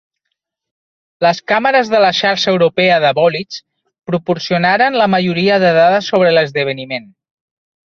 Les 1.25 1.41
càmeres 1.51 1.91
de 1.91 1.99
la 2.05 2.09
Xarxa 2.21 2.49
Europea 2.55 2.97
de 3.05 3.13
Bòlids 3.21 3.63
proporcionaren 4.13 5.01
la 5.05 5.11
majoria 5.19 5.63
de 5.69 5.75
dades 5.83 6.13
sobre 6.15 6.39
l'esdeveniment. 6.39 7.13